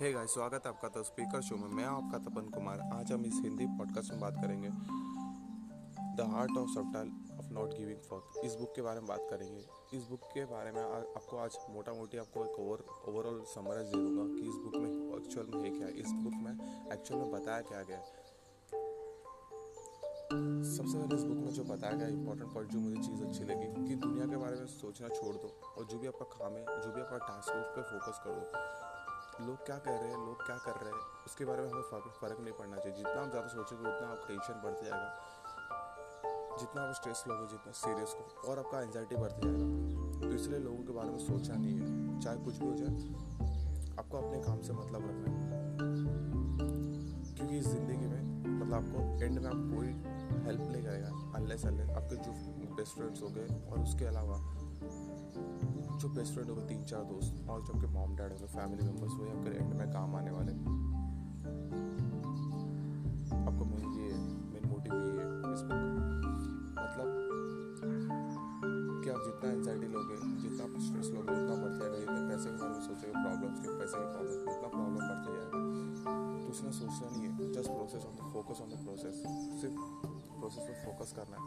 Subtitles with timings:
[0.00, 3.24] Hey guys स्वागत है आपका द स्पीकर शो में। मैं आपका तपन कुमार। आज हम
[3.24, 4.68] इस हिंदी पॉडकास्ट में बात करेंगे।
[6.16, 7.08] The art of subtle
[7.38, 10.72] of not giving fuck इस बुक के बारे में बात करेंगे। इस बुक के बारे
[10.72, 12.78] में आ, आपको आज मोटा मोटी आपको एक ओवर
[13.08, 16.86] ओवरऑल समराइज दे दूँगा कि इस बुक में एक्चुअल में है क्या। इस बुक में
[16.92, 18.02] एक्चुअल में बताया क्या गया।
[20.76, 23.88] सबसे पहले इस बुक में जो बताया गया इंपॉर्टेंट पॉइंट जो मुझे चीज़ अच्छी लगी
[23.88, 26.92] कि दुनिया के बारे में सोचना छोड़ दो और जो भी आपका काम है जो
[26.92, 28.70] भी आपका टास्क है उस पर फोकस कर।
[29.40, 31.82] लोग क्या कह रहे हैं, लोग क्या कर रहे हैं, उसके बारे में हमें
[32.20, 35.10] फ़र्क नहीं पड़ना चाहिए। जितना आप ज़्यादा सोचोगे, उतना आप टेंशन बढ़ते जाएगा।
[36.60, 39.66] जितना आप स्ट्रेस लोगे, जितना सीरियस को, और आपका एंजाइटी बढ़ती जाएगा।
[40.20, 42.92] तो इसलिए लोगों के बारे में सोचना नहीं है। चाहे कुछ भी हो जाए,
[43.98, 45.38] आपको अपने काम से मतलब रखना है।
[47.34, 48.22] क्योंकि इस ज़िंदगी में
[48.60, 49.88] मतलब आपको एंड में आप कोई
[50.46, 52.32] हेल्प नहीं करेगा अनलेस अनलेस आपके जो
[52.76, 54.36] बेस्ट फ्रेंड्स हो गए, और उसके अलावा
[56.00, 59.14] जो बेस्ट फ्रेंड होगा तीन चार दोस्त और जो आपके मॉम डैड होंगे फैमिली मेंबर्स
[59.14, 60.52] वही आपके एंड में काम आने वाले।
[63.40, 64.08] आपको मेन ये
[64.52, 65.82] मेन मोटिव ये है इस बुक
[66.78, 67.08] मतलब
[69.02, 72.56] कि आप जितना एंजाइटी लोगे, जितना आप स्ट्रेस लोगे, उतना बढ़ता जाएगा जितने पैसे के
[72.62, 75.58] बारे में सोचोगे प्रॉब्लम्स के पैसे के प्रॉब्लम उतना प्रॉब्लम बढ़ता जाएगा।
[76.40, 79.16] तो उसने सोचना नहीं है just process on the focus on the process
[79.60, 79.76] सिर्फ़
[80.40, 81.46] प्रोसेस पर फोकस करना है।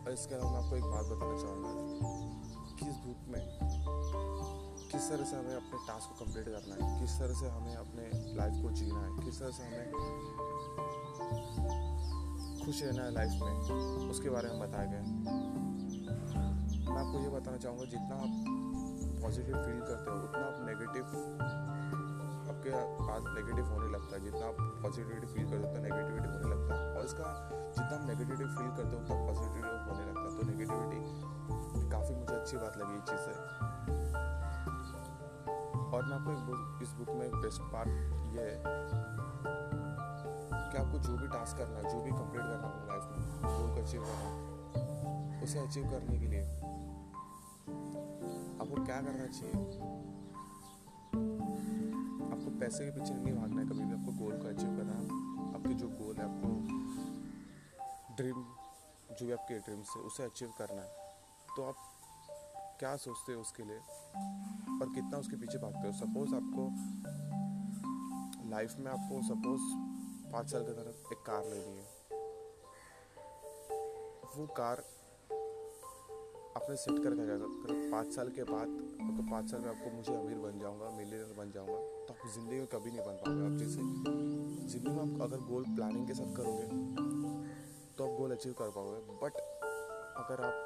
[0.00, 1.70] और इसके अलावा मैं आपको एक बात बताना चाहूँगा
[2.80, 3.44] किस बुक में
[4.92, 8.04] किस तरह से हमें अपने टास्क को कंप्लीट करना है, किस तरह से हमें अपने
[8.36, 9.86] लाइफ को जीना है, किस तरह से हमें
[12.64, 13.54] खुश रहना है लाइफ में,
[14.10, 15.02] उसके बारे में बताया गया
[16.90, 18.32] मैं आपको ये बताना चाहूँगा जितना आप
[19.22, 21.04] पॉजिटिव फील करते हो, उतना आप नेगेटिव
[22.72, 26.54] आपके पास नेगेटिव होने लगता है, जितना आप पॉजिटिविटी फील करते हो, उतना नेगेटिविटी होने
[26.54, 30.30] लगता है। और इसका जितना आप नेगेटिविटी फील करते हो, उतना पॉजिटिविटी होने लगता है।
[30.30, 31.00] तो नेगेटिविटी
[31.90, 33.30] काफ़ी मुझे अच्छी बात लगी ये चीज़ से।
[35.90, 37.88] और मैं आपको एक बुक इस बुक में बेस्ट पार्ट
[38.36, 38.62] ये है
[40.70, 43.74] कि आपको जो भी टास्क करना है, जो भी कंप्लीट करना है लाइफ में गोल
[43.74, 46.44] को अचीव करना है, उसे अचीव करने के लिए
[48.60, 50.09] आपको क्या करना चाहिए?
[52.60, 55.04] पैसे के पीछे नहीं भागना है। कभी भी आपको गोल को अचीव करना है।
[55.54, 56.48] आपके जो गोल है, आपको
[58.14, 58.44] ड्रीम
[59.14, 60.88] जो भी आपके ड्रीम्स है, उसे अचीव करना है।
[61.56, 61.74] तो आप
[62.78, 63.78] क्या सोचते हो उसके लिए?
[64.80, 65.92] और कितना उसके पीछे भागते हो?
[65.92, 66.70] सपोज़ आपको
[68.50, 69.62] लाइफ में आपको सपोज़
[70.32, 72.00] पाँच साल के तरफ़ एक कार लेनी है।
[74.36, 74.84] वो कार
[76.56, 78.68] अपने सेट करके जाएगा अगर पाँच साल के बाद
[79.02, 82.58] अगर पाँच साल में आपको मुझे अमीर बन जाऊँगा मिलियनर बन जाऊँगा तो आप ज़िंदगी
[82.58, 83.80] में कभी नहीं बन पाओगे। आप जैसे
[84.72, 86.66] ज़िंदगी में आप अगर गोल प्लानिंग के साथ करोगे
[87.96, 89.32] तो आप गोल अचीव कर पाओगे। बट
[90.22, 90.56] अगर आप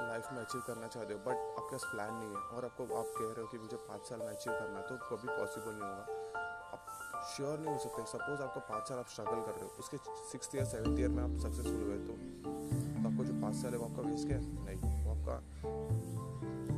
[0.00, 3.08] लाइफ में अचीव करना चाहते हो बट आपके पास प्लान नहीं है, और आपको, आप
[3.18, 5.88] कह रहे हो कि मुझे पाँच साल में अचीव करना है तो कभी पॉसिबल नहीं
[5.88, 6.04] होगा।
[6.74, 6.82] आप
[7.30, 9.96] श्योर नहीं हो सकते। सपोज़ आपको पाँच साल आप स्ट्रगल कर रहे हो, उसके
[10.30, 12.77] सिक्स ईयर सेवन्थ ईयर में आप सक्सेसफुल हुए तो तो
[13.18, 15.36] आपको जो पाँच साल है वो आपका वेस्ट गया नहीं, वो आपका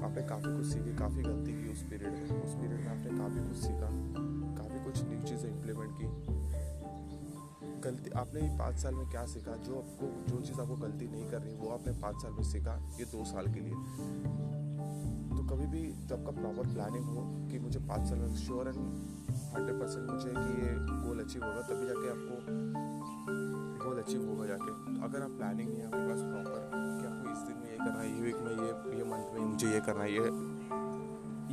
[0.06, 3.41] आपने काफ़ी कुछ सीखी, काफ़ी गलती की उस पीरियड में। उस पीरियड में आपने काफ़ी
[3.49, 3.89] कुछ सीखा,
[4.56, 6.06] काफ़ी कुछ न्यू चीज़ें इम्प्लीमेंट की।
[7.84, 9.56] गलती आपने पाँच साल में क्या सीखा?
[9.69, 13.05] जो आपको जो चीज़ आपको गलती नहीं करनी, वो आपने पाँच साल में सीखा ये
[13.12, 13.77] दो साल के लिए।
[15.37, 18.81] तो कभी भी जब आपका प्रॉपर प्लानिंग हो कि मुझे पाँच साल में श्योर एंड
[19.55, 20.75] हंड्रेड परसेंट मुझे कि ये
[21.05, 22.34] गोल अचीव होगा, तभी जाके आपको
[23.81, 27.33] गोल अचीव होगा जाके तो अगर आप प्लानिंग नहीं है आपके पास प्रॉपर कि आपको
[27.33, 29.81] इस दिन में ये करना है, ये वीक में ये ये मंथ में मुझे ये
[29.81, 30.27] करना है, ये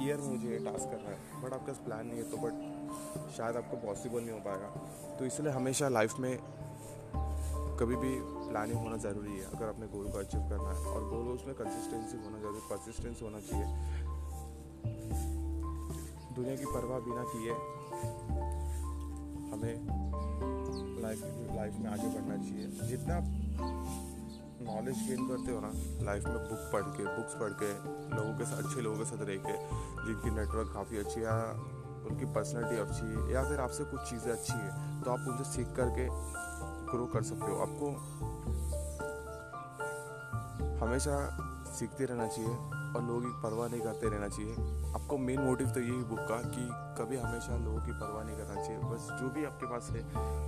[0.06, 2.54] ईयर में मुझे ये टास्क करना है। बट आपके पास प्लान नहीं है तो बट
[3.38, 4.70] शायद आपको पॉसिबल नहीं हो पाएगा।
[5.20, 6.34] तो इसलिए हमेशा लाइफ में
[7.80, 8.12] कभी भी
[8.50, 12.18] प्लानिंग होना ज़रूरी है, अगर अपने गोल को अचीव करना है। और गोल उसमें कंसिस्टेंसी
[12.24, 13.68] होना ज़रूरी परसिस्टेंस होना चाहिए।
[16.36, 17.54] दुनिया की परवाह बिना किए
[19.52, 19.97] हमें
[21.18, 23.16] लाइफ लाइफ में आगे बढ़ना चाहिए। जितना
[24.68, 25.72] नॉलेज गेन करते हो ना
[26.06, 27.72] लाइफ में बुक पढ़ के बुक्स पढ़ के,
[28.16, 29.56] लोगों के साथ, अच्छे लोगों के साथ रह के,
[30.06, 31.38] जिनकी नेटवर्क काफ़ी अच्छी है,
[32.08, 35.68] उनकी पर्सनैलिटी अच्छी है, या फिर आपसे कुछ चीज़ें अच्छी है तो आप उनसे सीख
[35.78, 36.08] करके
[36.92, 37.88] ग्रो कर सकते हो। आपको
[40.86, 41.16] हमेशा
[41.80, 44.54] सीखते रहना चाहिए। और लोगों की परवाह नहीं करते रहना चाहिए।
[44.94, 46.64] आपको मेन मोटिव तो यही बुक का कि
[47.02, 50.02] कभी हमेशा लोगों की परवाह नहीं करना चाहिए। बस जो भी आपके पास है,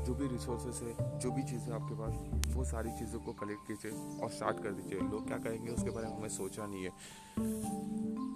[0.06, 2.13] जो भी रिसोर्सेस है, जो भी चीज़ें आपके पास,
[2.56, 3.92] वो सारी चीज़ों को कलेक्ट कीजिए
[4.24, 6.92] और स्टार्ट कर दीजिए। लोग क्या कहेंगे, उसके बारे में हमें सोचा नहीं है।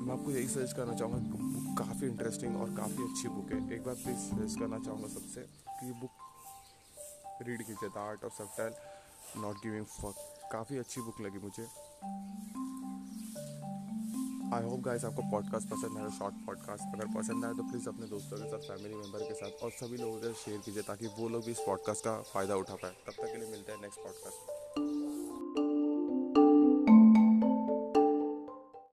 [0.06, 3.84] मैं आपको यही सजेस्ट करना चाहूँगा बुक काफ़ी इंटरेस्टिंग और काफ़ी अच्छी बुक है। एक
[3.84, 5.42] बार प्लीज़ सजेस्ट करना चाहूँगा सबसे
[5.80, 6.12] कि बुक
[7.48, 8.76] रीड कीजिए। The art of sub
[9.38, 10.14] not giving for
[10.52, 11.64] काफ़ी अच्छी बुक लगी मुझे।
[14.54, 18.08] आई होप गाइस आपको पॉडकास्ट पसंद आया शॉर्ट पॉडकास्ट अगर पसंद आए तो प्लीज़ अपने
[18.08, 21.08] दोस्तों के साथ फैमिली मेंबर के साथ और सभी लोगों के साथ शेयर कीजिए ताकि
[21.20, 23.82] वो लोग भी इस पॉडकास्ट का फ़ायदा उठा पाए। तब तक के लिए मिलते हैं
[23.82, 24.83] नेक्स्ट पॉडकास्ट